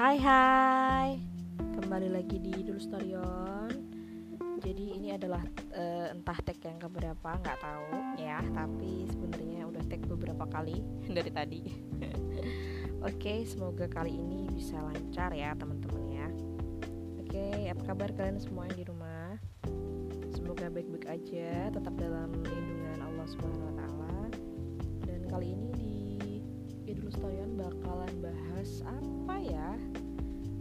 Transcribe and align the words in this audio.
Hai 0.00 0.16
hai. 0.16 1.20
Kembali 1.76 2.08
lagi 2.08 2.40
di 2.40 2.48
Dulu 2.64 2.80
Storyon 2.80 3.68
Jadi 4.64 4.96
ini 4.96 5.12
adalah 5.12 5.44
uh, 5.76 6.08
entah 6.08 6.40
tag 6.40 6.56
yang 6.64 6.80
keberapa 6.80 7.36
nggak 7.36 7.60
tahu 7.60 8.16
ya. 8.16 8.40
Tapi 8.40 9.04
sebenarnya 9.12 9.68
udah 9.68 9.84
tag 9.84 10.00
beberapa 10.08 10.48
kali 10.48 10.80
dari 11.20 11.28
tadi. 11.28 11.60
Oke 13.12 13.44
semoga 13.44 13.92
kali 13.92 14.16
ini 14.16 14.48
bisa 14.48 14.80
lancar 14.80 15.36
ya 15.36 15.52
teman-teman 15.52 16.04
ya. 16.08 16.28
Oke 17.20 17.68
apa 17.68 17.92
kabar 17.92 18.08
kalian 18.16 18.40
semua 18.40 18.72
yang 18.72 18.80
di 18.80 18.84
rumah? 18.88 19.36
Semoga 20.32 20.72
baik-baik 20.72 21.12
aja 21.12 21.68
Tetap 21.76 21.92
dalam 22.00 22.40
lindungan 22.40 23.04
Allah 23.04 23.28
Subhanahu 23.28 23.68
Wa 23.68 23.74
Taala. 23.84 24.16
Dan 25.04 25.28
kali 25.28 25.52
ini 25.52 25.68
di 25.76 25.96
Idul 26.88 27.12
Stoyon 27.12 27.60
bakalan 27.60 28.08
bahas 28.24 28.80
apa? 28.88 29.09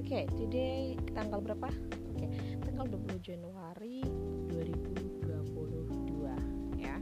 Oke, 0.09 0.25
okay, 0.25 0.37
today 0.41 0.97
tanggal 1.13 1.37
berapa? 1.37 1.69
Oke, 1.69 2.25
okay, 2.25 2.57
tanggal 2.65 2.97
20 2.97 3.21
Januari 3.21 4.01
2022 4.49 6.81
ya. 6.81 6.97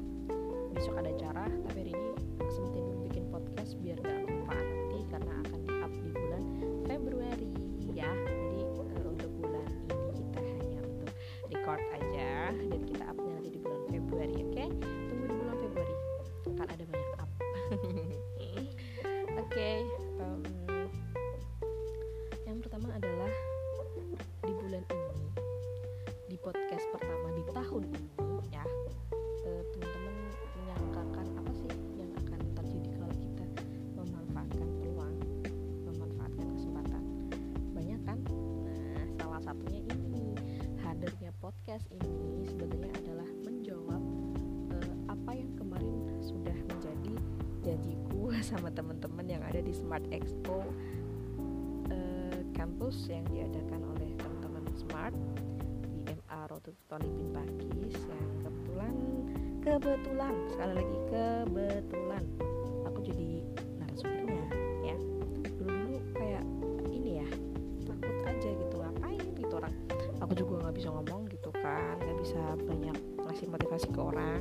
Besok 0.76 1.00
ada 1.00 1.16
acara, 1.16 1.48
tapi 1.48 1.88
hari 1.88 1.96
ini 1.96 2.12
sempetin 2.52 2.84
dulu 2.84 3.08
bikin 3.08 3.32
podcast 3.32 3.80
biar 3.80 3.96
gak 4.04 4.28
lupa 4.28 4.60
nanti 4.60 5.00
karena 5.08 5.40
akan 5.40 5.60
di-up 5.64 5.94
di 6.04 6.10
bulan 6.12 6.44
Februari 6.84 7.48
ya. 7.96 8.12
Jadi 8.12 8.60
uh, 8.76 9.08
untuk 9.08 9.32
bulan 9.40 9.72
ini 9.88 10.12
kita 10.12 10.40
hanya 10.44 10.80
untuk 10.84 11.12
record 11.48 11.80
aja 11.96 12.52
dan 12.52 12.82
kita 12.92 13.04
upnya 13.08 13.32
nanti 13.40 13.50
di 13.56 13.60
bulan 13.64 13.82
Februari, 13.88 14.36
oke? 14.36 14.52
Okay? 14.52 14.68
Tunggu 14.84 15.26
di 15.32 15.36
bulan 15.40 15.56
Februari 15.56 15.96
akan 16.44 16.68
ada 16.76 16.84
banyak 16.84 17.12
up. 17.24 17.30
sama 48.48 48.72
teman-teman 48.72 49.28
yang 49.28 49.44
ada 49.44 49.60
di 49.60 49.76
Smart 49.76 50.08
Expo 50.08 50.64
uh, 51.92 52.40
kampus 52.56 53.12
yang 53.12 53.28
diadakan 53.28 53.84
oleh 53.92 54.16
teman-teman 54.16 54.64
Smart 54.72 55.12
di 55.92 56.08
MA 56.08 56.40
Rotu 56.48 56.72
Tony 56.88 57.12
Pin 57.12 57.36
Pakis 57.36 58.00
yang 58.08 58.28
kebetulan 58.40 58.96
kebetulan 59.60 60.32
sekali 60.48 60.74
lagi 60.80 60.98
kebetulan. 61.12 62.24
Aku 62.88 63.04
jadi 63.04 63.44
narasumbernya 63.84 64.46
ya. 64.80 64.98
Dulu-dulu 65.60 66.00
kayak 66.16 66.44
ini 66.88 67.20
ya 67.20 67.28
takut 67.84 68.16
aja 68.32 68.48
gitu 68.48 68.76
ngapain 68.80 69.28
gitu 69.36 69.54
orang. 69.60 69.76
Aku 70.24 70.32
juga 70.40 70.64
nggak 70.64 70.76
bisa 70.80 70.88
ngomong 70.96 71.28
gitu 71.36 71.52
kan 71.52 72.00
nggak 72.00 72.18
bisa 72.24 72.40
banyak 72.64 72.96
ngasih 73.28 73.48
motivasi 73.52 73.88
ke 73.92 74.00
orang. 74.00 74.40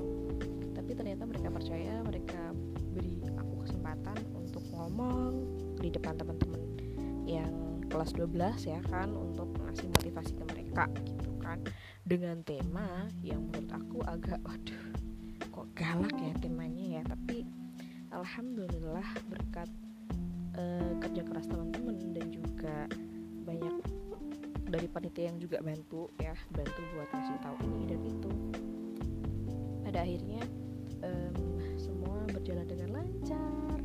Tapi 0.79 0.95
ternyata 0.95 1.27
mereka 1.27 1.51
percaya 1.51 2.07
mereka 2.07 2.55
beri 2.97 3.20
aku 3.36 3.69
kesempatan 3.69 4.16
untuk 4.33 4.64
ngomong 4.72 5.44
di 5.84 5.92
depan 5.92 6.16
teman-teman 6.16 6.64
yang 7.28 7.52
kelas 7.92 8.16
12 8.16 8.33
ya 8.64 8.80
kan 8.89 9.12
untuk 9.12 9.52
ngasih 9.61 9.92
motivasi 9.92 10.33
ke 10.33 10.45
mereka 10.48 10.89
gitu 11.05 11.30
kan. 11.45 11.61
Dengan 12.06 12.40
tema 12.40 13.05
yang 13.20 13.45
menurut 13.45 13.68
aku 13.68 13.98
agak 14.08 14.40
waduh 14.40 14.85
kok 15.52 15.68
galak 15.77 16.17
ya 16.17 16.33
temanya 16.40 16.85
ya. 16.98 17.02
Tapi 17.05 17.45
alhamdulillah 18.17 19.08
berkat 19.29 19.68
uh, 20.56 20.92
kerja 21.05 21.23
keras 21.27 21.46
teman-teman 21.52 21.95
dan 22.17 22.27
juga 22.33 22.89
banyak 23.45 23.74
dari 24.67 24.89
panitia 24.90 25.30
yang 25.30 25.39
juga 25.39 25.62
bantu 25.62 26.11
ya 26.18 26.35
bantu 26.51 26.80
buat 26.96 27.08
ngasih 27.12 27.39
tahu 27.45 27.56
ini 27.68 27.83
dan 27.86 28.01
itu. 28.02 28.30
Pada 29.86 30.02
akhirnya 30.02 30.42
um, 31.06 31.34
semua 31.78 32.27
berjalan 32.30 32.67
dengan 32.67 33.00
lancar. 33.00 33.78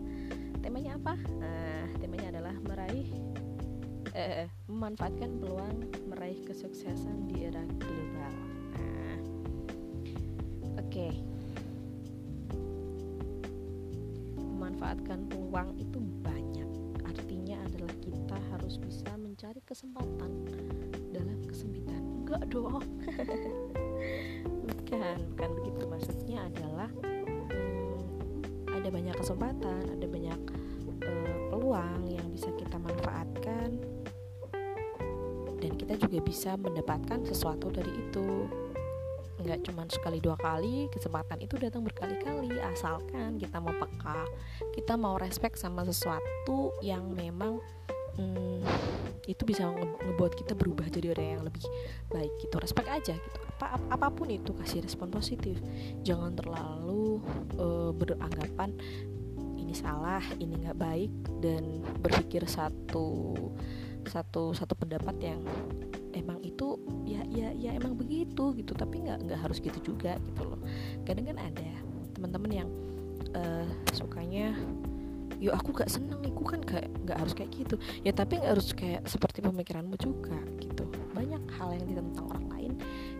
Temanya 0.61 0.97
apa? 0.97 1.15
Nah 1.37 1.85
temanya 1.97 2.27
adalah 2.37 2.55
meraih 2.65 3.09
eh, 4.13 4.49
memanfaatkan 4.69 5.41
peluang 5.41 5.77
meraih 6.09 6.41
kesuksesan 6.45 7.29
di 7.29 7.45
era 7.49 7.63
global. 7.79 8.33
Nah 8.75 9.17
oke. 10.77 10.89
Okay. 10.89 11.13
memanfaatkan 14.61 15.25
peluang 15.25 15.73
itu 15.81 15.97
banyak. 16.21 16.69
Artinya 17.01 17.57
adalah 17.65 17.91
kita 17.97 18.37
harus 18.53 18.77
bisa 18.77 19.09
mencari 19.17 19.57
kesempatan 19.65 20.31
dalam 21.09 21.41
kesempitan. 21.49 22.01
Enggak 22.21 22.47
dong 22.53 22.85
ada 28.81 28.89
banyak 28.89 29.13
kesempatan 29.13 29.81
ada 29.93 30.07
banyak 30.09 30.41
uh, 31.05 31.37
peluang 31.53 32.01
yang 32.09 32.27
bisa 32.33 32.49
kita 32.57 32.81
manfaatkan. 32.81 33.77
Dan 35.61 35.77
kita 35.77 35.93
juga 36.01 36.17
bisa 36.25 36.57
mendapatkan 36.57 37.21
sesuatu 37.21 37.69
dari 37.69 37.93
itu. 37.93 38.49
Nggak 39.45 39.69
cuma 39.69 39.85
sekali 39.89 40.17
dua 40.17 40.33
kali 40.41 40.89
kesempatan 40.89 41.37
itu 41.45 41.53
datang 41.61 41.85
berkali-kali. 41.85 42.57
Asalkan 42.65 43.37
kita 43.37 43.61
mau 43.61 43.73
peka 43.77 44.25
kita 44.73 44.97
mau 44.97 45.21
respect 45.21 45.61
sama 45.61 45.85
sesuatu 45.85 46.73
yang 46.81 47.13
memang 47.13 47.61
hmm, 48.17 48.63
itu 49.29 49.43
bisa 49.45 49.69
nge 49.69 49.85
ngebuat 50.01 50.33
kita 50.33 50.53
berubah 50.57 50.89
jadi 50.89 51.13
orang 51.13 51.27
yang 51.39 51.43
lebih 51.45 51.63
baik 52.09 52.33
gitu. 52.41 52.55
Respect 52.57 52.89
aja 52.89 53.13
gitu. 53.15 53.39
Apa 53.57 53.77
ap 53.77 53.83
apa 53.93 54.07
pun 54.09 54.27
itu 54.31 54.51
kasih 54.57 54.81
respon 54.81 55.13
positif. 55.13 55.61
Jangan 56.01 56.33
terlalu 56.33 57.21
uh, 57.61 57.93
beranggapan 57.93 58.73
ini 59.55 59.73
salah 59.77 60.23
ini 60.41 60.65
nggak 60.65 60.79
baik 60.79 61.13
dan 61.39 61.85
berpikir 62.01 62.43
satu 62.49 63.37
satu 64.09 64.57
satu 64.57 64.73
pendapat 64.73 65.15
yang 65.21 65.41
emang 66.17 66.41
itu 66.41 66.75
ya 67.05 67.21
ya 67.29 67.53
ya 67.53 67.77
emang 67.77 67.93
begitu 67.93 68.51
gitu. 68.57 68.73
Tapi 68.73 69.05
nggak 69.05 69.29
nggak 69.29 69.39
harus 69.39 69.61
gitu 69.61 69.93
juga 69.93 70.17
gitu 70.17 70.41
loh. 70.43 70.59
Kadang 71.05 71.29
kan 71.29 71.37
ada 71.37 71.69
teman-teman 72.17 72.51
yang 72.65 72.69
uh, 73.37 73.67
sukanya 73.93 74.57
yuk 75.41 75.57
aku 75.57 75.73
gak 75.73 75.89
seneng 75.89 76.21
aku 76.21 76.43
kan 76.45 76.61
gak 76.61 76.85
nggak 77.05 77.17
harus 77.17 77.33
kayak 77.33 77.51
gitu. 77.53 77.75
Ya 78.05 78.13
tapi 78.13 78.37
nggak 78.37 78.51
harus 78.53 78.69
kayak 78.77 79.01
seperti 79.09 79.41
pemikiranmu 79.41 79.97
juga 79.97 80.37
gitu. 80.61 80.85
Banyak 81.17 81.43
hal 81.57 81.73
yang 81.73 81.85
ditentang 81.89 82.25
orang 82.29 82.45
lain 82.53 82.71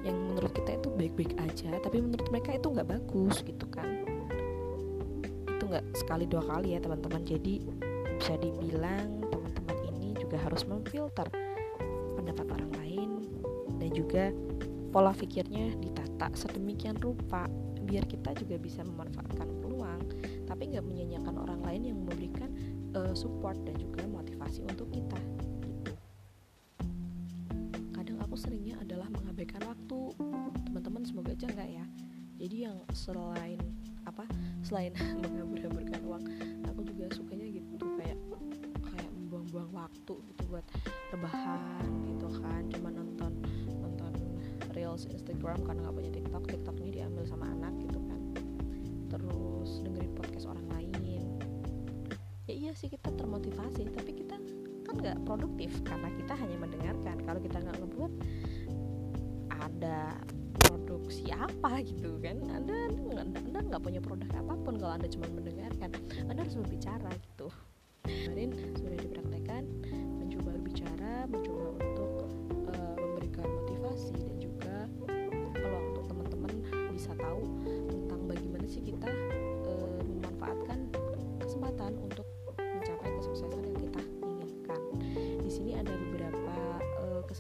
yang 0.06 0.18
menurut 0.30 0.54
kita 0.54 0.78
itu 0.78 0.90
baik-baik 0.94 1.34
aja 1.42 1.78
tapi 1.82 2.02
menurut 2.02 2.30
mereka 2.30 2.54
itu 2.54 2.68
nggak 2.70 2.88
bagus 2.88 3.42
gitu 3.42 3.66
kan. 3.74 3.90
Itu 5.50 5.64
nggak 5.66 5.86
sekali 5.98 6.30
dua 6.30 6.46
kali 6.46 6.78
ya 6.78 6.80
teman-teman. 6.82 7.26
Jadi 7.26 7.66
bisa 8.22 8.38
dibilang 8.38 9.26
teman-teman 9.34 9.78
ini 9.98 10.14
juga 10.22 10.38
harus 10.38 10.62
memfilter 10.70 11.26
pendapat 12.14 12.46
orang 12.54 12.72
lain 12.78 13.10
dan 13.82 13.90
juga 13.98 14.30
pola 14.94 15.10
pikirnya 15.16 15.74
ditata 15.82 16.30
sedemikian 16.38 17.02
rupa 17.02 17.50
biar 17.82 18.06
kita 18.06 18.38
juga 18.38 18.62
bisa 18.62 18.86
memanfaatkan 18.86 19.48
peluang 19.58 19.71
tapi 20.52 20.68
nggak 20.68 20.84
menyanyiakan 20.84 21.36
orang 21.40 21.64
lain 21.64 21.82
yang 21.88 21.98
memberikan 22.04 22.52
uh, 22.92 23.16
support 23.16 23.56
dan 23.64 23.72
juga 23.80 24.04
motivasi 24.04 24.60
untuk 24.68 24.92
kita 24.92 25.16
gitu. 25.64 25.96
Kadang 27.96 28.20
aku 28.20 28.36
seringnya 28.36 28.76
adalah 28.84 29.08
mengabaikan 29.08 29.64
waktu. 29.64 30.12
Teman-teman 30.68 31.08
semoga 31.08 31.32
aja 31.32 31.48
nggak 31.48 31.70
ya. 31.72 31.86
Jadi 32.36 32.56
yang 32.68 32.84
selain 32.92 33.64
apa 34.04 34.28
selain 34.60 34.92
menghambur-hamburkan 35.24 36.02
uang 36.04 36.24
aku 36.68 36.84
juga 36.84 37.08
sukanya 37.16 37.48
gitu 37.48 37.86
kayak 37.96 38.20
kayak 38.92 39.10
membuang-buang 39.16 39.72
waktu 39.72 40.14
gitu 40.36 40.42
buat 40.52 40.68
rebahan 41.16 41.88
gitu 42.12 42.28
kan. 42.44 42.68
Cuma 42.76 42.92
nonton 42.92 43.40
nonton 43.80 44.12
reels 44.76 45.08
Instagram 45.08 45.64
karena 45.64 45.80
nggak 45.88 45.96
punya 45.96 46.12
TikTok 46.12 46.44
TikToknya 46.44 46.92
diambil 46.92 47.24
sama 47.24 47.48
anak 47.48 47.72
gitu 47.88 48.01
terus 49.22 49.86
dengerin 49.86 50.14
podcast 50.18 50.46
orang 50.50 50.68
lain. 50.74 50.90
Ya 52.50 52.54
iya 52.58 52.72
sih 52.74 52.90
kita 52.90 53.14
termotivasi 53.14 53.86
tapi 53.94 54.12
kita 54.18 54.36
kan 54.84 54.96
nggak 54.98 55.18
produktif 55.24 55.72
karena 55.86 56.10
kita 56.18 56.34
hanya 56.34 56.58
mendengarkan. 56.58 57.16
Kalau 57.22 57.40
kita 57.40 57.58
nggak 57.62 57.78
ngebuat 57.80 58.14
ada 59.62 60.18
produksi 60.58 61.30
apa 61.30 61.80
gitu 61.86 62.18
kan? 62.20 62.42
Anda 62.50 62.90
anda 63.22 63.60
nggak 63.62 63.82
punya 63.86 64.02
produk 64.02 64.28
apa 64.42 64.54
pun 64.60 64.76
kalau 64.82 64.98
anda 64.98 65.08
cuma 65.08 65.30
mendengarkan. 65.30 65.94
Anda 66.28 66.44
harus 66.44 66.58
berbicara 66.58 67.14
gitu. 67.22 67.48
Kemarin 68.02 68.52
sudah 68.76 68.98
dipraktekkan 68.98 69.64
mencoba 70.18 70.58
berbicara 70.58 71.30
mencoba 71.30 71.66
untuk 71.78 72.12
uh, 72.74 72.96
memberikan 72.98 73.46
motivasi 73.46 74.12
dan 74.18 74.36
juga 74.42 74.76
peluang 75.54 75.86
untuk 75.94 76.06
teman-teman 76.10 76.54
bisa 76.92 77.14
tahu 77.14 77.46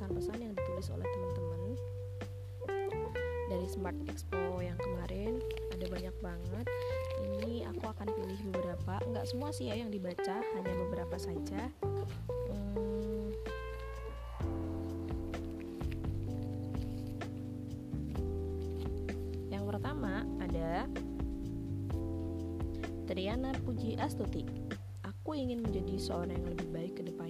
kesan-pesan 0.02 0.42
yang 0.42 0.58
ditulis 0.58 0.90
oleh 0.98 1.06
teman-teman 1.06 1.62
dari 3.54 3.68
Smart 3.70 3.94
Expo 4.10 4.58
yang 4.58 4.74
kemarin. 4.82 5.38
Ada 5.78 5.86
banyak 5.94 6.16
banget. 6.26 6.66
Ini 7.22 7.70
aku 7.70 7.86
akan 7.86 8.10
pilih 8.10 8.42
beberapa. 8.50 8.98
Nggak 8.98 9.30
semua 9.30 9.54
sih 9.54 9.70
ya 9.70 9.78
yang 9.78 9.94
dibaca 9.94 10.42
hanya 10.42 10.74
beberapa 10.74 11.22
saja. 11.22 11.70
Hmm, 12.50 13.30
yang 19.54 19.70
pertama 19.70 20.26
ada 20.42 20.90
Triana 23.06 23.54
Puji 23.62 24.02
Astuti 24.02 24.50
aku 25.32 25.38
ingin 25.38 25.62
menjadi 25.62 26.02
seorang 26.02 26.34
yang 26.34 26.50
lebih 26.50 26.68
baik 26.74 26.94
ke 26.98 27.06
depannya 27.06 27.21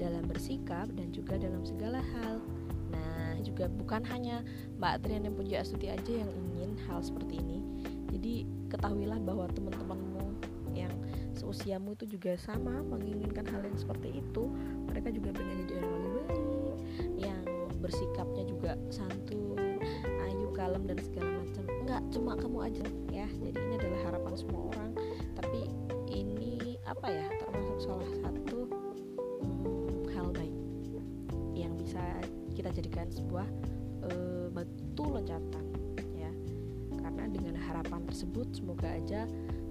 dalam 0.00 0.24
bersikap 0.24 0.88
dan 0.96 1.12
juga 1.12 1.36
dalam 1.36 1.60
segala 1.60 2.00
hal. 2.16 2.40
Nah 2.88 3.36
juga 3.44 3.68
bukan 3.68 4.00
hanya 4.08 4.40
Mbak 4.80 5.04
Triana 5.04 5.28
Puji 5.28 5.60
Astuti 5.60 5.92
aja 5.92 6.12
yang 6.24 6.32
ingin 6.32 6.80
hal 6.88 7.04
seperti 7.04 7.44
ini. 7.44 7.60
Jadi 8.08 8.48
ketahuilah 8.72 9.20
bahwa 9.20 9.44
teman-temanmu 9.52 10.40
yang 10.72 10.90
seusiamu 11.36 11.92
itu 11.94 12.16
juga 12.16 12.34
sama 12.40 12.80
menginginkan 12.88 13.44
hal 13.52 13.60
yang 13.60 13.76
seperti 13.76 14.24
itu. 14.24 14.48
Mereka 14.88 15.12
juga 15.12 15.36
pengen 15.36 15.68
jadi 15.68 15.84
orang 15.84 16.02
lebih 16.08 16.24
baik 16.24 16.48
yang 17.20 17.42
bersikapnya 17.80 18.44
juga 18.48 18.72
santun 18.88 19.78
ayu 20.26 20.48
kalem 20.56 20.84
dan 20.88 20.98
segala 21.00 21.30
macam. 21.44 21.64
Nggak 21.86 22.02
cuma 22.12 22.32
kamu 22.36 22.58
aja 22.66 22.84
ya. 23.12 23.26
Jadi 23.28 23.58
ini 23.60 23.74
adalah 23.76 24.00
harapan 24.10 24.34
semua 24.36 24.60
orang. 24.74 24.90
Tapi 25.38 25.60
ini 26.10 26.76
apa 26.84 27.06
ya 27.06 27.26
termasuk 27.38 27.78
salah 27.78 28.10
satu 28.18 28.49
jadikan 32.72 33.10
sebuah 33.10 33.46
uh, 34.06 34.46
batu 34.54 35.04
loncatan 35.06 35.70
dengan 37.30 37.54
harapan 37.56 38.02
tersebut 38.10 38.50
semoga 38.52 38.90
aja 38.90 39.24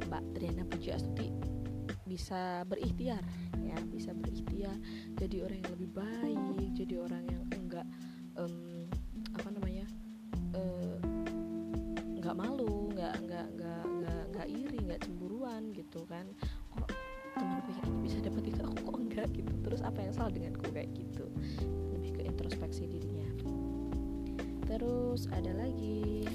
Mbak 0.07 0.23
Triana 0.33 0.63
Puji 0.65 0.89
Astuti 0.95 1.27
bisa 2.07 2.65
berikhtiar 2.65 3.21
ya 3.61 3.77
bisa 3.85 4.15
berikhtiar 4.15 4.73
jadi 5.19 5.45
orang 5.45 5.59
yang 5.61 5.71
lebih 5.77 5.89
baik 5.93 6.69
jadi 6.73 6.95
orang 7.03 7.23
yang 7.29 7.43
enggak 7.53 7.85
um, 8.39 8.87
apa 9.37 9.49
namanya 9.53 9.85
enggak 12.17 12.33
uh, 12.33 12.39
malu 12.39 12.89
enggak 12.89 13.13
enggak 13.21 13.45
enggak 13.53 13.83
enggak 13.85 14.21
enggak 14.33 14.47
iri 14.49 14.77
enggak 14.81 15.01
cemburuan 15.05 15.61
gitu 15.75 16.01
kan. 16.09 16.25
Kok 16.73 16.89
temanku 17.37 17.69
yang 17.77 17.85
ini 17.93 17.99
bisa 18.09 18.17
dapat 18.25 18.43
itu 18.49 18.61
aku 18.65 18.79
kok 18.81 18.97
enggak 18.97 19.27
gitu. 19.37 19.53
Terus 19.61 19.81
apa 19.85 19.99
yang 20.01 20.13
salah 20.17 20.31
denganku 20.33 20.65
kayak 20.73 20.89
gitu 20.97 21.29
ada 25.33 25.51
lagi 25.53 26.25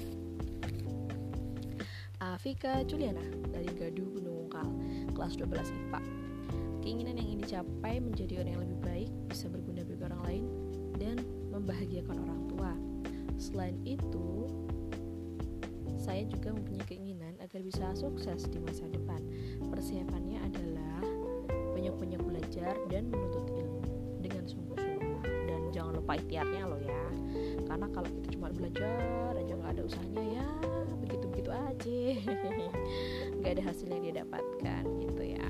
Afika 2.19 2.83
Juliana 2.83 3.23
dari 3.53 3.69
Gaduh 3.69 4.07
Gunung 4.17 4.47
Ungkal, 4.47 4.69
kelas 5.13 5.37
12 5.39 5.71
IPA. 5.71 6.01
Keinginan 6.85 7.17
yang 7.17 7.27
ingin 7.33 7.41
dicapai 7.41 7.97
menjadi 7.97 8.43
orang 8.43 8.51
yang 8.53 8.63
lebih 8.65 8.79
baik, 8.85 9.09
bisa 9.29 9.45
berguna 9.49 9.81
bagi 9.81 10.03
orang 10.05 10.21
lain, 10.25 10.43
dan 11.01 11.17
membahagiakan 11.49 12.17
orang 12.21 12.41
tua. 12.51 12.71
Selain 13.41 13.77
itu, 13.87 14.45
saya 15.97 16.21
juga 16.29 16.53
mempunyai 16.53 16.85
keinginan 16.85 17.33
agar 17.41 17.65
bisa 17.65 17.89
sukses 17.97 18.45
di 18.51 18.61
masa 18.61 18.85
depan. 18.93 19.21
Persiapannya 19.73 20.37
adalah 20.45 21.01
banyak-banyak 21.73 22.21
belajar 22.21 22.77
dan 22.93 23.09
menuntut 23.09 23.49
ilmu 23.49 23.81
dengan 24.21 24.45
sungguh-sungguh. 24.45 25.19
Dan 25.49 25.73
jangan 25.73 25.97
lupa 25.97 26.21
ikhtiarnya 26.21 26.63
loh 26.69 26.81
ya. 26.83 27.14
Karena 27.75 27.91
kalau 27.91 28.07
kita 28.07 28.27
cuma 28.39 28.47
belajar 28.55 29.35
aja 29.35 29.51
nggak 29.51 29.71
ada 29.75 29.83
usahanya 29.83 30.23
ya 30.39 30.47
begitu 31.35 31.51
aja. 31.51 31.99
Nggak 33.37 33.51
ada 33.59 33.63
hasil 33.67 33.87
yang 33.91 34.01
dia 34.07 34.15
dapatkan 34.23 34.83
gitu 35.03 35.23
ya. 35.35 35.49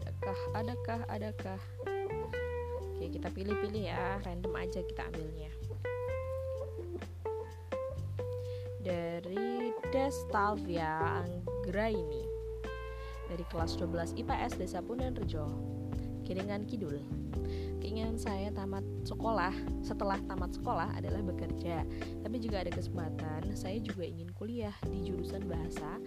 Adakah 0.00 0.40
adakah 0.56 1.00
adakah? 1.12 1.60
Oke 2.80 3.12
kita 3.12 3.28
pilih-pilih 3.28 3.92
ya 3.92 4.16
random 4.24 4.56
aja 4.56 4.80
kita 4.80 5.04
ambilnya. 5.12 5.52
Dari 8.80 9.68
Destavia 9.92 11.20
Anggraini 11.28 12.24
dari 13.28 13.44
kelas 13.52 13.76
12 13.76 14.16
IPS 14.16 14.56
Desa 14.56 14.80
Pundan 14.80 15.12
Rejo 15.12 15.44
Kiringan 16.24 16.64
Kidul 16.64 17.04
keinginan 17.84 18.16
saya 18.16 18.48
tamat 18.48 18.80
sekolah 19.04 19.52
setelah 19.84 20.16
tamat 20.24 20.56
sekolah 20.56 20.96
adalah 20.96 21.20
bekerja 21.20 21.84
tapi 22.24 22.40
juga 22.40 22.64
ada 22.64 22.72
kesempatan 22.72 23.52
saya 23.52 23.76
juga 23.84 24.08
ingin 24.08 24.32
kuliah 24.32 24.72
di 24.88 25.12
jurusan 25.12 25.44
bahasa 25.44 26.00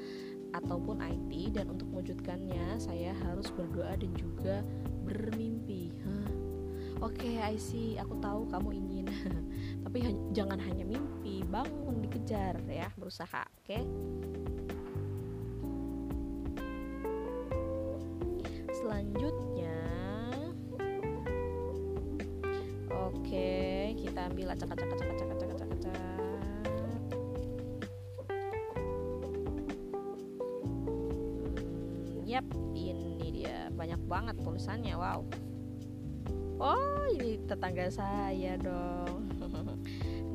ataupun 0.57 0.97
IT 1.05 1.53
dan 1.53 1.69
untuk 1.69 1.85
mewujudkannya 1.93 2.81
saya 2.81 3.13
harus 3.29 3.53
berdoa 3.53 3.93
dan 3.93 4.09
juga 4.17 4.65
bermimpi? 5.05 5.91
Oke, 6.97 7.29
okay, 7.29 7.35
I 7.45 7.61
see. 7.61 7.93
Aku 8.01 8.17
tahu 8.17 8.49
kamu 8.49 8.73
ingin, 8.73 9.05
tapi 9.85 10.01
jangan 10.33 10.57
hanya 10.57 10.81
mimpi, 10.81 11.45
bangun, 11.45 12.01
dikejar 12.01 12.57
ya, 12.65 12.89
berusaha. 12.97 13.45
Oke. 13.61 13.77
Okay? 13.77 13.83
Selanjutnya 18.73 19.46
Oke, 23.27 23.91
kita 23.99 24.31
ambil 24.31 24.55
acak 24.55 24.71
acak 24.71 24.87
acak 24.87 25.03
acak 25.11 25.27
acak 25.35 25.49
acak 25.51 25.67
acak. 25.67 25.99
Hmm, 32.07 32.23
yap, 32.23 32.47
ini 32.71 33.27
dia 33.35 33.67
banyak 33.75 33.99
banget 34.07 34.39
tulisannya. 34.39 34.95
Wow. 34.95 35.27
Oh, 36.55 37.03
ini 37.19 37.43
tetangga 37.43 37.91
saya 37.91 38.55
dong. 38.63 39.27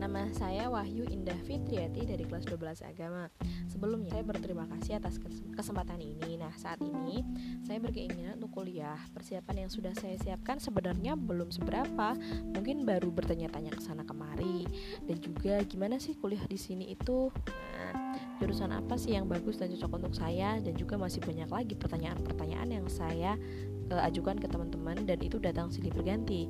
Nama 0.04 0.28
saya 0.37 0.68
Wahyu 0.68 1.08
Indah 1.08 1.40
Fitriati 1.49 2.04
dari 2.04 2.28
kelas 2.28 2.44
12 2.44 2.84
agama. 2.84 3.32
Sebelumnya 3.72 4.12
saya 4.12 4.24
berterima 4.28 4.68
kasih 4.68 5.00
atas 5.00 5.16
kesempatan 5.56 5.96
ini. 5.96 6.36
Nah, 6.36 6.52
saat 6.60 6.76
ini 6.84 7.24
saya 7.64 7.80
berkeinginan 7.80 8.36
untuk 8.36 8.60
kuliah. 8.60 9.00
Persiapan 9.16 9.64
yang 9.64 9.70
sudah 9.72 9.96
saya 9.96 10.20
siapkan 10.20 10.60
sebenarnya 10.60 11.16
belum 11.16 11.48
seberapa. 11.48 12.12
Mungkin 12.52 12.84
baru 12.84 13.08
bertanya-tanya 13.08 13.72
ke 13.72 13.80
sana 13.80 14.04
kemari 14.04 14.68
dan 15.08 15.16
juga 15.24 15.64
gimana 15.64 15.96
sih 15.96 16.12
kuliah 16.20 16.44
di 16.44 16.60
sini 16.60 16.92
itu. 16.92 17.32
Nah, 17.48 18.20
jurusan 18.44 18.76
apa 18.76 19.00
sih 19.00 19.16
yang 19.16 19.24
bagus 19.24 19.56
dan 19.56 19.72
cocok 19.72 20.04
untuk 20.04 20.14
saya 20.20 20.60
dan 20.60 20.76
juga 20.76 21.00
masih 21.00 21.24
banyak 21.24 21.48
lagi 21.48 21.72
pertanyaan-pertanyaan 21.72 22.68
yang 22.76 22.86
saya 22.92 23.40
uh, 23.88 24.02
ajukan 24.04 24.36
ke 24.36 24.52
teman-teman 24.52 25.00
dan 25.08 25.16
itu 25.24 25.40
datang 25.40 25.72
silih 25.72 25.96
berganti. 25.96 26.44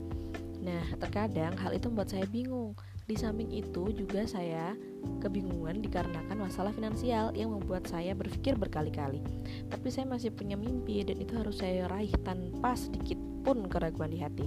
Nah, 0.62 0.82
terkadang 0.98 1.54
hal 1.58 1.70
itu 1.74 1.86
membuat 1.86 2.10
saya 2.10 2.26
bingung. 2.26 2.74
Di 3.02 3.18
samping 3.18 3.50
itu 3.50 3.90
juga 3.90 4.22
saya 4.30 4.78
kebingungan 5.18 5.82
dikarenakan 5.82 6.38
masalah 6.38 6.70
finansial 6.70 7.34
yang 7.34 7.50
membuat 7.50 7.90
saya 7.90 8.14
berpikir 8.14 8.54
berkali-kali. 8.54 9.18
Tapi 9.66 9.88
saya 9.90 10.06
masih 10.06 10.30
punya 10.30 10.54
mimpi 10.54 11.02
dan 11.02 11.18
itu 11.18 11.34
harus 11.34 11.58
saya 11.58 11.90
raih 11.90 12.14
tanpa 12.22 12.78
sedikit 12.78 13.18
pun 13.42 13.66
keraguan 13.66 14.14
di 14.14 14.22
hati. 14.22 14.46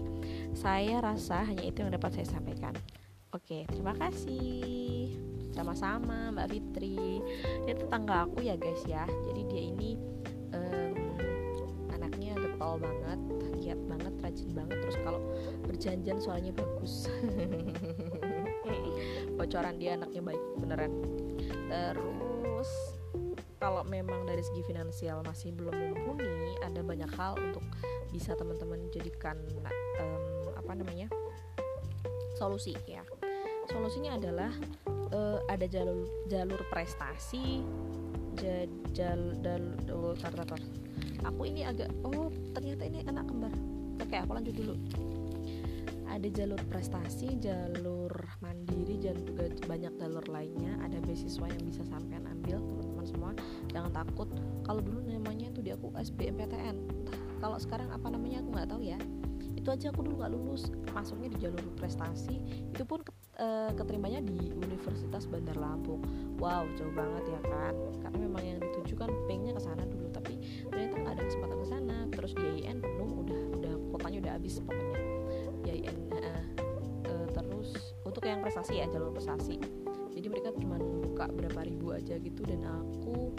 Saya 0.56 1.04
rasa 1.04 1.44
hanya 1.44 1.68
itu 1.68 1.84
yang 1.84 1.92
dapat 1.92 2.16
saya 2.16 2.28
sampaikan. 2.32 2.72
Oke, 3.36 3.68
terima 3.68 3.92
kasih. 4.00 5.12
Sama-sama 5.52 6.32
Mbak 6.32 6.48
Fitri. 6.56 7.20
Dia 7.68 7.76
tetangga 7.76 8.24
aku 8.24 8.40
ya 8.40 8.56
guys 8.56 8.80
ya. 8.88 9.04
Jadi 9.28 9.42
dia 9.52 9.64
ini 9.68 10.00
um, 10.56 10.96
anaknya 11.92 12.40
getol 12.40 12.80
banget, 12.80 13.20
giat 13.60 13.80
banget, 13.92 14.14
rajin 14.24 14.50
banget. 14.56 14.78
Terus 14.88 14.98
kalau 15.04 15.20
berjanjian 15.68 16.20
soalnya 16.24 16.56
bagus. 16.56 17.12
bocoran 19.38 19.76
dia 19.78 19.98
anaknya 19.98 20.22
baik 20.22 20.44
beneran. 20.60 20.94
Terus 21.70 22.70
kalau 23.60 23.82
memang 23.88 24.28
dari 24.28 24.44
segi 24.44 24.62
finansial 24.68 25.26
masih 25.26 25.56
belum 25.56 25.74
mumpuni 25.74 26.60
ada 26.62 26.86
banyak 26.86 27.10
hal 27.18 27.34
untuk 27.40 27.64
bisa 28.14 28.38
teman-teman 28.38 28.78
jadikan 28.94 29.40
um, 30.00 30.54
apa 30.54 30.72
namanya 30.78 31.08
solusi 32.36 32.76
ya. 32.86 33.02
Solusinya 33.66 34.22
adalah 34.22 34.54
uh, 35.10 35.40
ada 35.50 35.66
jalur 35.66 36.06
jalur 36.30 36.62
prestasi 36.70 37.66
jal, 38.36 38.70
jal, 38.92 39.22
tar. 39.42 40.62
aku 41.26 41.42
ini 41.48 41.66
agak 41.66 41.90
oh 42.06 42.30
ternyata 42.54 42.86
ini 42.86 43.02
anak 43.08 43.26
kembar. 43.26 43.54
Oke 44.04 44.16
aku 44.20 44.32
lanjut 44.36 44.56
dulu. 44.56 44.76
Ada 46.06 46.28
jalur 46.30 46.62
prestasi 46.70 47.40
jalur 47.42 48.05
beasiswa 51.16 51.48
yang 51.48 51.64
bisa 51.64 51.80
sampean 51.88 52.28
ambil 52.28 52.60
teman-teman 52.60 53.06
semua 53.08 53.32
jangan 53.72 53.92
takut. 53.96 54.28
Kalau 54.68 54.84
dulu 54.84 55.00
namanya 55.08 55.48
itu 55.48 55.64
di 55.64 55.72
aku 55.72 55.96
SBMPTN 55.96 56.76
kalau 57.40 57.56
sekarang 57.56 57.88
apa 57.88 58.12
namanya 58.12 58.44
aku 58.44 58.50
nggak 58.52 58.68
tahu 58.68 58.84
ya. 58.84 59.00
Itu 59.56 59.72
aja 59.72 59.96
aku 59.96 60.04
dulu 60.04 60.20
nggak 60.20 60.34
lulus 60.36 60.68
masuknya 60.92 61.32
di 61.32 61.48
jalur 61.48 61.64
prestasi. 61.80 62.36
Itu 62.68 62.84
pun 62.84 63.00
uh, 63.40 63.72
keterimanya 63.80 64.28
di 64.28 64.52
Universitas 64.60 65.24
Bandar 65.24 65.56
Lampung. 65.56 66.04
Wow 66.36 66.68
jauh 66.76 66.92
banget 66.92 67.32
ya 67.32 67.40
kan? 67.48 67.74
Karena 68.04 68.18
memang 68.20 68.44
yang 68.44 68.60
dituju 68.60 69.00
kan 69.00 69.08
pengennya 69.32 69.56
ke 69.56 69.64
sana 69.64 69.88
dulu 69.88 70.12
tapi 70.12 70.36
ternyata 70.68 71.00
nggak 71.00 71.14
ada 71.16 71.24
kesempatan 71.24 71.58
ke 71.64 71.68
sana. 71.72 71.98
Terus 72.12 72.32
IAIN 72.36 72.84
penuh 72.84 73.24
udah 73.24 73.42
udah 73.56 73.74
kotanya 73.96 74.18
udah 74.20 74.34
habis 74.36 74.60
pokoknya. 74.60 75.00
IAIN 75.64 75.98
uh, 76.12 76.20
uh, 76.20 76.44
eh, 77.08 77.28
terus 77.32 77.96
untuk 78.04 78.28
yang 78.28 78.44
prestasi 78.44 78.84
ya 78.84 78.86
jalur 78.92 79.16
prestasi 79.16 79.85
jadi 80.26 80.42
mereka 80.42 80.58
cuma 80.58 80.82
buka 80.82 81.30
berapa 81.30 81.62
ribu 81.70 81.94
aja 81.94 82.18
gitu 82.18 82.42
dan 82.50 82.66
aku 82.66 83.30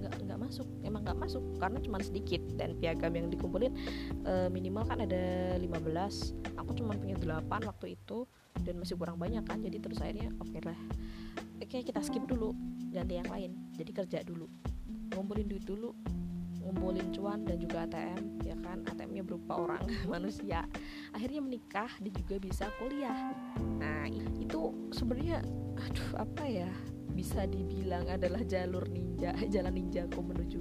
nggak 0.00 0.08
uh, 0.08 0.24
nggak 0.24 0.40
masuk. 0.40 0.64
Emang 0.80 1.04
nggak 1.04 1.20
masuk 1.20 1.44
karena 1.60 1.84
cuma 1.84 2.00
sedikit. 2.00 2.40
Dan 2.56 2.80
piagam 2.80 3.12
yang 3.12 3.28
dikumpulin 3.28 3.76
uh, 4.24 4.48
minimal 4.48 4.88
kan 4.88 5.04
ada 5.04 5.52
15 5.60 6.56
aku 6.56 6.70
cuma 6.80 6.96
punya 6.96 7.20
8 7.20 7.44
waktu 7.44 8.00
itu 8.00 8.24
dan 8.64 8.80
masih 8.80 8.96
kurang 8.96 9.20
banyak 9.20 9.44
kan. 9.44 9.60
Jadi 9.60 9.84
terus 9.84 10.00
akhirnya 10.00 10.32
oke 10.40 10.48
okay 10.48 10.64
lah. 10.64 10.80
Oke 11.60 11.68
okay, 11.68 11.80
kita 11.84 12.00
skip 12.00 12.24
dulu 12.24 12.56
ganti 12.88 13.20
yang 13.20 13.28
lain. 13.28 13.52
Jadi 13.76 13.92
kerja 13.92 14.24
dulu. 14.24 14.48
Ngumpulin 15.12 15.44
duit 15.44 15.68
dulu 15.68 15.92
ngumpulin 16.62 17.10
cuan 17.10 17.42
dan 17.42 17.58
juga 17.58 17.84
ATM 17.84 18.46
ya 18.46 18.56
kan? 18.62 18.86
ATM-nya 18.86 19.22
berupa 19.26 19.58
orang 19.58 19.82
manusia. 20.12 20.64
Akhirnya 21.12 21.42
menikah 21.42 21.90
dan 21.98 22.12
juga 22.14 22.38
bisa 22.38 22.70
kuliah. 22.78 23.34
Nah 23.78 24.06
itu 24.38 24.90
sebenarnya 24.94 25.42
aduh 25.76 26.10
apa 26.22 26.44
ya? 26.46 26.70
Bisa 27.12 27.44
dibilang 27.44 28.08
adalah 28.08 28.40
jalur 28.46 28.88
ninja 28.88 29.36
jalan 29.54 29.76
ninjaku 29.76 30.22
menuju 30.22 30.60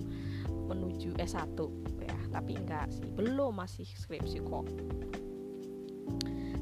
menuju 0.68 1.16
S1 1.22 1.58
ya. 2.04 2.18
Tapi 2.32 2.52
enggak 2.58 2.92
sih 2.92 3.08
belum 3.14 3.62
masih 3.62 3.86
skripsi 3.86 4.42
kok. 4.44 4.66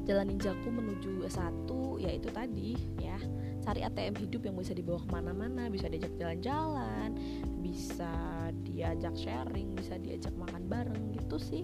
Jalan 0.04 0.26
ninjaku 0.34 0.68
menuju 0.68 1.26
S1 1.26 1.70
yaitu 2.02 2.28
tadi 2.32 2.74
ya 2.98 3.18
cari 3.60 3.84
ATM 3.84 4.16
hidup 4.16 4.42
yang 4.48 4.56
bisa 4.56 4.72
dibawa 4.72 4.98
ke 5.04 5.08
mana-mana 5.12 5.68
bisa 5.68 5.86
diajak 5.86 6.12
jalan-jalan 6.16 7.12
bisa 7.60 8.12
diajak 8.64 9.14
sharing 9.14 9.76
bisa 9.76 10.00
diajak 10.00 10.32
makan 10.34 10.66
bareng 10.66 11.14
gitu 11.14 11.36
sih. 11.38 11.62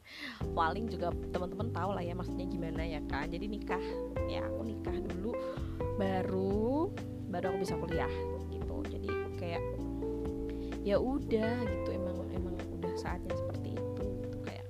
Paling 0.58 0.88
juga 0.88 1.10
teman-teman 1.34 1.74
tahu 1.74 1.90
lah 1.92 2.02
ya 2.04 2.14
maksudnya 2.16 2.46
gimana 2.48 2.82
ya 2.86 3.00
kan 3.10 3.28
jadi 3.28 3.46
nikah 3.50 3.82
ya 4.30 4.46
aku 4.46 4.62
nikah 4.64 4.96
dulu 5.12 5.34
baru 5.98 6.88
baru 7.28 7.44
aku 7.52 7.58
bisa 7.66 7.74
kuliah 7.76 8.12
gitu. 8.48 8.76
Jadi 8.88 9.08
kayak 9.36 9.62
ya 10.86 10.96
udah 10.96 11.52
gitu. 11.68 11.88
Emang 11.92 12.16
emang 12.32 12.54
udah 12.80 12.92
saatnya 12.96 13.34
seperti 13.34 13.76
itu 13.76 14.02
gitu. 14.24 14.36
Kayak 14.46 14.66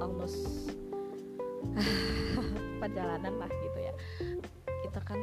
almost 0.00 0.72
perjalanan 2.80 3.34
lah 3.38 3.50
gitu 3.50 3.78
ya. 3.78 3.94
Kita 4.82 5.00
kan 5.04 5.20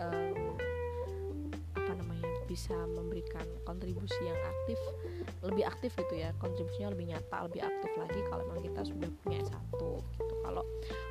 um, 0.00 0.56
apa 1.76 1.92
namanya 1.94 2.28
bisa 2.48 2.74
memberikan 2.96 3.46
kontribusi 3.62 4.18
yang 4.26 4.36
aktif 4.36 4.78
lebih 5.46 5.64
aktif 5.68 5.92
gitu 5.96 6.14
ya. 6.20 6.34
Kontribusinya 6.40 6.92
lebih 6.92 7.14
nyata 7.14 7.36
lebih 7.46 7.62
aktif 7.64 7.92
lagi 7.96 8.20
kalau 8.28 8.42
memang 8.50 8.64
kita 8.64 8.80
sudah 8.84 9.10
punya 9.22 9.40
satu 9.46 10.00
gitu. 10.16 10.34
Kalau 10.42 10.64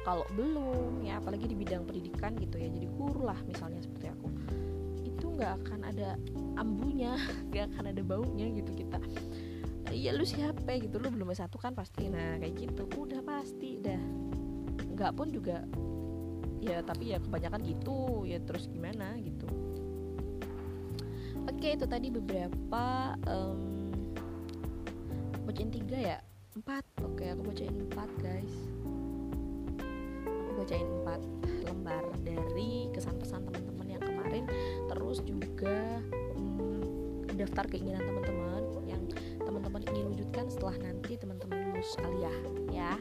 kalau 0.03 0.25
belum 0.33 1.05
ya 1.05 1.21
apalagi 1.21 1.45
di 1.47 1.55
bidang 1.55 1.85
pendidikan 1.85 2.35
gitu 2.37 2.57
ya 2.57 2.67
jadi 2.69 2.87
guru 2.89 3.23
lah 3.25 3.37
misalnya 3.45 3.79
seperti 3.79 4.09
aku 4.09 4.27
itu 5.05 5.25
nggak 5.35 5.53
akan 5.63 5.79
ada 5.87 6.15
ambunya 6.59 7.15
nggak 7.49 7.65
akan 7.75 7.83
ada 7.93 8.01
baunya 8.03 8.47
gitu 8.51 8.71
kita. 8.73 8.99
Iya 9.89 10.13
lu 10.13 10.21
siapa 10.21 10.77
gitu? 10.77 11.01
Lu 11.01 11.09
belum 11.09 11.33
satu 11.33 11.57
kan 11.57 11.73
pasti. 11.73 12.13
Nah 12.13 12.37
kayak 12.37 12.53
gitu. 12.61 12.85
Udah 12.93 13.25
pasti. 13.25 13.81
Dah. 13.81 13.97
Nggak 14.85 15.11
pun 15.17 15.33
juga 15.33 15.65
ya 16.59 16.83
tapi 16.83 17.15
ya 17.15 17.19
kebanyakan 17.23 17.61
gitu. 17.63 18.27
Ya 18.27 18.39
terus 18.43 18.67
gimana 18.67 19.15
gitu. 19.19 19.47
Oke 21.49 21.75
itu 21.75 21.85
tadi 21.89 22.07
beberapa 22.13 23.15
um, 23.25 23.91
bacain 25.47 25.71
tiga 25.73 25.97
ya? 25.97 26.17
Empat. 26.55 26.83
Oke 27.03 27.25
aku 27.31 27.41
bacain 27.49 27.73
empat 27.73 28.09
guys. 28.21 28.55
Aku 30.27 30.51
bacain 30.61 30.87
empat 31.01 31.21
lembar 31.65 32.03
dari 32.21 32.91
kesan 32.93 33.17
pesan 33.17 33.47
teman-teman 33.49 33.87
yang 33.97 34.03
kemarin. 34.03 34.45
Terus 34.87 35.19
juga 35.25 36.03
um, 36.37 36.83
daftar 37.33 37.65
keinginan 37.71 38.03
teman-teman 38.03 38.63
yang 38.85 39.01
teman-teman 39.41 39.81
ingin 39.95 40.05
wujudkan 40.11 40.45
setelah 40.51 40.75
nanti 40.83 41.15
teman-teman 41.15 41.71
lulus 41.71 41.95
aliyah 42.03 42.37
ya 42.69 42.93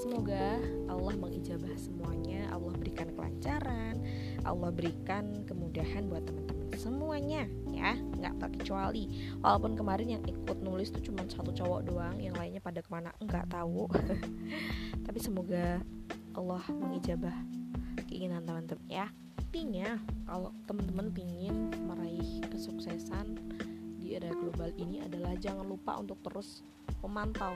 semoga 0.00 0.56
Allah 0.88 1.14
mengijabah 1.20 1.76
semuanya 1.76 2.48
Allah 2.48 2.72
berikan 2.80 3.12
kelancaran 3.12 4.00
Allah 4.48 4.72
berikan 4.72 5.44
kemudahan 5.44 6.08
buat 6.08 6.24
teman-teman 6.24 6.60
semuanya 6.80 7.44
ya. 7.68 7.92
Nggak 7.92 8.40
terkecuali. 8.40 9.36
Walaupun 9.44 9.76
kemarin 9.76 10.16
yang 10.16 10.24
ikut 10.24 10.64
nulis 10.64 10.88
tuh 10.88 11.04
cuma 11.04 11.28
satu 11.28 11.52
cowok 11.52 11.92
doang 11.92 12.16
yang 12.16 12.32
lainnya 12.40 12.64
pada 12.64 12.80
ke 12.80 12.88
mana 12.88 13.12
nggak 13.20 13.52
tahu. 13.52 13.84
Tapi 15.06 15.18
semoga 15.20 15.84
Allah 16.32 16.64
mengijabah 16.72 17.36
keinginan 18.08 18.48
teman-teman 18.48 18.88
ya. 18.88 19.06
Intinya 19.50 20.00
kalau 20.24 20.56
teman-teman 20.64 21.12
ingin 21.20 21.68
meraih 21.84 22.40
kesuksesan 22.48 23.36
di 24.00 24.16
era 24.16 24.32
global 24.32 24.72
ini 24.80 25.04
adalah 25.04 25.36
jangan 25.36 25.68
lupa 25.68 26.00
untuk 26.00 26.16
terus 26.24 26.64
memantau 27.04 27.52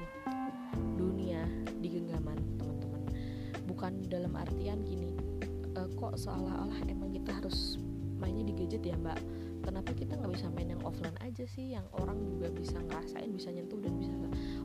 bukan 3.85 4.09
dalam 4.09 4.33
artian 4.33 4.81
gini 4.81 5.13
e, 5.77 5.81
kok 6.01 6.17
seolah-olah 6.17 6.89
emang 6.89 7.13
kita 7.13 7.37
harus 7.37 7.77
mainnya 8.17 8.49
di 8.49 8.57
gadget 8.57 8.81
ya 8.81 8.97
mbak? 8.97 9.21
Kenapa 9.61 9.93
kita 9.93 10.17
nggak 10.17 10.33
bisa 10.33 10.49
main 10.57 10.73
yang 10.73 10.81
offline 10.89 11.13
aja 11.21 11.45
sih 11.45 11.77
yang 11.77 11.85
orang 12.01 12.17
juga 12.25 12.49
bisa 12.49 12.81
ngerasain 12.81 13.29
bisa 13.29 13.53
nyentuh 13.53 13.77
dan 13.85 13.93
bisa 14.01 14.09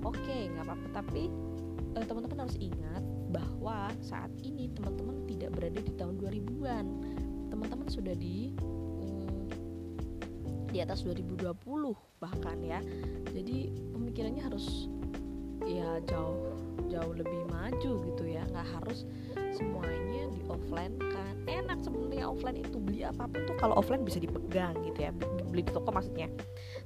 oke 0.07 0.15
okay, 0.23 0.47
nggak 0.47 0.63
apa-apa 0.63 1.03
tapi 1.03 1.27
e, 1.91 1.99
teman-teman 1.99 2.47
harus 2.47 2.55
ingat 2.63 3.03
bahwa 3.35 3.91
saat 3.99 4.31
ini 4.39 4.71
teman-teman 4.71 5.27
tidak 5.27 5.51
berada 5.51 5.83
di 5.83 5.91
tahun 5.99 6.15
2000-an 6.23 6.85
teman-teman 7.51 7.91
sudah 7.91 8.15
di 8.15 8.55
mm, 8.55 9.43
di 10.71 10.79
atas 10.79 11.03
2020 11.03 11.59
bahkan 12.23 12.55
ya. 12.63 12.79
Jadi 13.35 13.67
pemikirannya 13.91 14.47
harus 14.47 14.87
ya 15.69 16.01
jauh 16.09 16.57
jauh 16.89 17.13
lebih 17.13 17.45
maju 17.53 17.91
gitu 18.09 18.23
ya. 18.25 18.41
Nggak 18.49 18.67
harus 18.79 19.05
semuanya 19.53 20.25
di 20.33 20.41
offline 20.49 20.97
kan. 20.97 21.33
Enak 21.45 21.79
sebenarnya 21.85 22.25
offline 22.29 22.59
itu 22.61 22.77
beli 22.81 23.05
apa 23.05 23.29
pun 23.29 23.45
tuh 23.45 23.57
kalau 23.61 23.77
offline 23.77 24.01
bisa 24.01 24.17
dipegang 24.17 24.73
gitu 24.81 25.05
ya. 25.05 25.11
Beli 25.49 25.61
di 25.61 25.71
toko 25.71 25.93
maksudnya. 25.93 26.27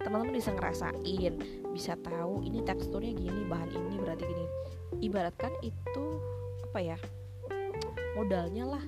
Teman-teman 0.04 0.36
bisa 0.36 0.52
ngerasain 0.52 1.34
bisa 1.72 1.94
tahu 2.04 2.44
ini 2.44 2.60
teksturnya 2.62 3.16
gini 3.16 3.48
bahan 3.48 3.72
ini 3.72 3.96
berarti 3.98 4.24
gini. 4.28 4.46
Ibaratkan 5.04 5.52
itu 5.64 6.06
apa 6.68 6.80
ya 6.84 6.98
modalnya 8.20 8.68
lah. 8.78 8.84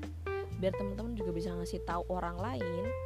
Biar 0.59 0.71
teman-teman 0.75 1.19
juga 1.19 1.35
bisa 1.35 1.51
ngasih 1.51 1.83
tahu 1.83 2.07
orang 2.07 2.39
lain 2.39 3.04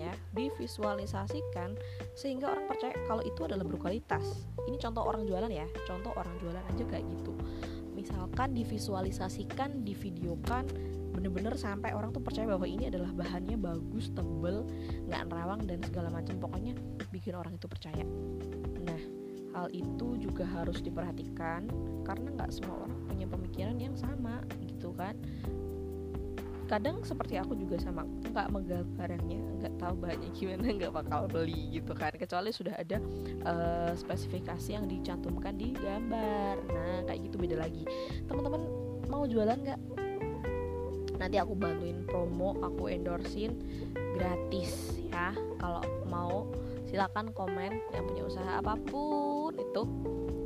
ya 0.00 0.12
divisualisasikan 0.32 1.76
sehingga 2.16 2.48
orang 2.48 2.64
percaya 2.64 2.96
kalau 3.04 3.20
itu 3.20 3.44
adalah 3.44 3.62
berkualitas. 3.68 4.24
Ini 4.64 4.80
contoh 4.80 5.04
orang 5.04 5.28
jualan 5.28 5.52
ya 5.52 5.68
contoh 5.84 6.16
orang 6.16 6.32
jualan 6.40 6.64
aja 6.64 6.84
kayak 6.88 7.04
gitu. 7.12 7.36
Misalkan 7.92 8.56
divisualisasikan 8.56 9.84
divideokan 9.84 10.64
bener-bener 11.10 11.52
sampai 11.58 11.92
orang 11.92 12.14
tuh 12.16 12.22
percaya 12.24 12.48
bahwa 12.48 12.64
ini 12.64 12.88
adalah 12.88 13.12
bahannya 13.12 13.60
bagus 13.60 14.08
tebel 14.16 14.64
nggak 15.04 15.22
nerawang 15.28 15.60
dan 15.68 15.84
segala 15.84 16.08
macam. 16.08 16.40
Pokoknya 16.40 16.72
bikin 17.12 17.36
orang 17.36 17.60
itu 17.60 17.68
percaya. 17.68 18.04
Nah 18.80 19.00
hal 19.50 19.68
itu 19.74 20.16
juga 20.16 20.46
harus 20.46 20.78
diperhatikan 20.80 21.66
karena 22.06 22.28
nggak 22.38 22.50
semua 22.54 22.86
orang 22.86 23.00
punya 23.10 23.26
pemikiran 23.26 23.76
yang 23.76 23.94
sama 23.98 24.40
gitu 24.62 24.94
kan 24.94 25.18
kadang 26.70 27.02
seperti 27.02 27.34
aku 27.34 27.58
juga 27.58 27.82
sama 27.82 28.06
nggak 28.06 28.46
megang 28.54 28.86
barangnya 28.94 29.42
nggak 29.58 29.74
tahu 29.82 29.94
bahannya 29.98 30.30
gimana 30.38 30.70
nggak 30.70 30.94
bakal 30.94 31.26
beli 31.26 31.74
gitu 31.74 31.90
kan. 31.98 32.14
Kecuali 32.14 32.54
sudah 32.54 32.78
ada 32.78 33.02
uh, 33.42 33.92
spesifikasi 33.98 34.78
yang 34.78 34.86
dicantumkan 34.86 35.58
di 35.58 35.74
gambar. 35.74 36.54
Nah 36.70 37.02
kayak 37.10 37.26
gitu 37.26 37.36
beda 37.42 37.58
lagi. 37.58 37.82
Teman-teman 38.30 38.62
mau 39.10 39.26
jualan 39.26 39.58
nggak? 39.58 39.80
Nanti 41.18 41.36
aku 41.42 41.52
bantuin 41.58 42.06
promo 42.06 42.54
aku 42.62 42.86
endorsein 42.86 43.58
gratis 44.14 44.94
ya. 45.10 45.34
Kalau 45.58 45.82
mau 46.06 46.46
silakan 46.86 47.34
komen 47.34 47.82
yang 47.90 48.04
punya 48.06 48.22
usaha 48.30 48.62
apa 48.62 48.78
pun 48.86 49.58
itu. 49.58 49.82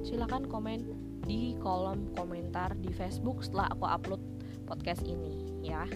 Silahkan 0.08 0.48
komen 0.48 0.88
di 1.24 1.56
kolom 1.60 2.08
komentar 2.16 2.72
di 2.80 2.92
Facebook 2.92 3.44
setelah 3.44 3.68
aku 3.72 3.84
upload 3.88 4.22
podcast 4.64 5.04
ini 5.04 5.64
ya 5.64 5.88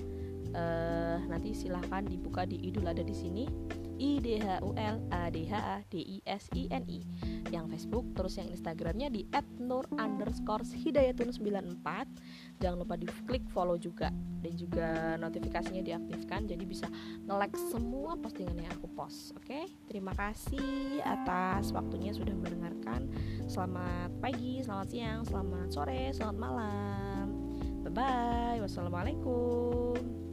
uh, 0.54 1.18
nanti 1.26 1.52
silahkan 1.52 2.04
dibuka 2.04 2.44
di 2.44 2.56
Idul 2.60 2.88
ada 2.88 3.02
di 3.02 3.14
sini. 3.16 3.44
I 3.98 4.22
D 4.22 4.38
H 4.38 4.62
U 4.62 4.70
L 4.78 4.96
A 5.10 5.26
D 5.26 5.42
H 5.50 5.54
A 5.58 5.78
D 5.90 5.98
I 5.98 6.18
S 6.22 6.46
I 6.54 6.70
N 6.70 6.86
I. 6.86 7.02
Yang 7.50 7.66
Facebook 7.74 8.06
terus 8.14 8.38
yang 8.38 8.48
Instagramnya 8.54 9.10
di 9.10 9.26
@nur 9.58 9.90
underscore 9.98 10.62
hidayatun 10.62 11.34
94 11.34 12.62
jangan 12.62 12.78
lupa 12.78 12.94
di 12.94 13.10
klik 13.26 13.42
follow 13.50 13.74
juga 13.74 14.14
dan 14.38 14.54
juga 14.54 15.18
notifikasinya 15.18 15.82
diaktifkan 15.82 16.46
jadi 16.46 16.62
bisa 16.62 16.86
nge-like 17.26 17.58
semua 17.74 18.14
postingan 18.14 18.62
yang 18.62 18.70
aku 18.78 18.86
post 18.94 19.34
oke? 19.34 19.46
Okay? 19.46 19.66
terima 19.90 20.14
kasih 20.14 21.02
atas 21.02 21.74
waktunya 21.74 22.14
sudah 22.14 22.34
mendengarkan. 22.38 23.10
Selamat 23.50 24.14
pagi 24.22 24.62
selamat 24.62 24.88
siang 24.94 25.20
selamat 25.26 25.68
sore 25.74 26.14
selamat 26.14 26.36
malam. 26.38 27.26
Bye 27.82 27.92
bye 27.94 28.58
wassalamualaikum 28.62 30.27